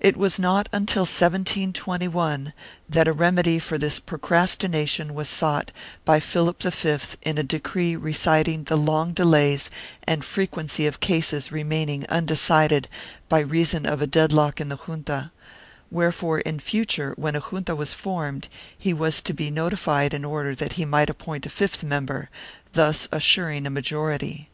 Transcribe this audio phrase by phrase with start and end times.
[0.00, 2.52] 1 It was not until 1721
[2.88, 5.72] that a remedy for this procrastination was sought
[6.04, 9.68] by Philip V in a decree reciting the long delays
[10.06, 12.86] and the frequency of cases remaining undecided
[13.28, 15.32] by reason of a dead lock in the junta,
[15.90, 18.46] wherefore in future when a junta was formed,
[18.78, 22.30] he was to be notified in order that he might appoint a fifth member,
[22.74, 24.50] thus assuring a majority.